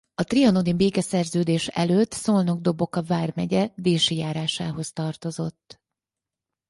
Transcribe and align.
A 0.15 0.23
trianoni 0.23 0.73
békeszerződés 0.73 1.67
előtt 1.67 2.11
Szolnok-Doboka 2.11 3.01
vármegye 3.03 3.69
Dési 3.75 4.15
járásához 4.15 4.91
tartozott. 4.91 5.81